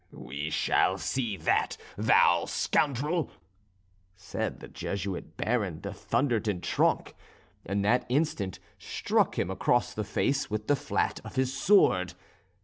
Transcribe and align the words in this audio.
"We 0.11 0.49
shall 0.49 0.97
see 0.97 1.37
that, 1.37 1.77
thou 1.95 2.45
scoundrel!" 2.45 3.29
said 4.15 4.59
the 4.59 4.67
Jesuit 4.67 5.37
Baron 5.37 5.79
de 5.79 5.93
Thunder 5.93 6.39
ten 6.39 6.59
Tronckh, 6.59 7.13
and 7.67 7.85
that 7.85 8.07
instant 8.09 8.57
struck 8.79 9.37
him 9.37 9.51
across 9.51 9.93
the 9.93 10.03
face 10.03 10.49
with 10.49 10.65
the 10.65 10.75
flat 10.75 11.19
of 11.23 11.35
his 11.35 11.55
sword. 11.55 12.15